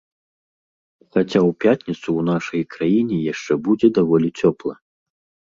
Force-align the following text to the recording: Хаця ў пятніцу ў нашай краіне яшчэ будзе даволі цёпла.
Хаця 1.11 1.39
ў 1.41 1.51
пятніцу 1.65 2.03
ў 2.03 2.21
нашай 2.31 2.61
краіне 2.73 3.17
яшчэ 3.33 3.53
будзе 3.69 3.87
даволі 3.99 4.29
цёпла. 4.43 4.73